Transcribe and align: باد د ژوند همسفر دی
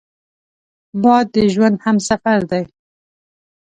باد 1.03 1.25
د 1.35 1.35
ژوند 1.53 1.75
همسفر 1.85 2.39
دی 2.51 2.63